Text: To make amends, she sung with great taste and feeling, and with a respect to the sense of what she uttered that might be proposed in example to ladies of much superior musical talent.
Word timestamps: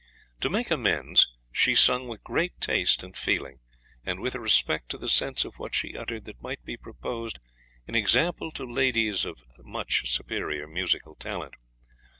To 0.39 0.49
make 0.49 0.71
amends, 0.71 1.27
she 1.51 1.75
sung 1.75 2.07
with 2.07 2.23
great 2.23 2.59
taste 2.59 3.03
and 3.03 3.15
feeling, 3.15 3.59
and 4.03 4.19
with 4.19 4.33
a 4.33 4.39
respect 4.39 4.89
to 4.89 4.97
the 4.97 5.07
sense 5.07 5.45
of 5.45 5.59
what 5.59 5.75
she 5.75 5.95
uttered 5.95 6.25
that 6.25 6.41
might 6.41 6.65
be 6.65 6.75
proposed 6.75 7.37
in 7.85 7.93
example 7.93 8.51
to 8.53 8.65
ladies 8.65 9.25
of 9.25 9.39
much 9.63 10.11
superior 10.11 10.65
musical 10.67 11.13
talent. 11.13 11.53